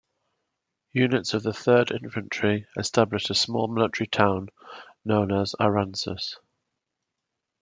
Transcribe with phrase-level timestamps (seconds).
[0.93, 4.49] Units of the Third Infantry established a small military town
[5.05, 6.37] known as Aransas.